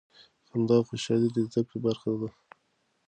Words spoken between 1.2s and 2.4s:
د زده کړې برخه ده.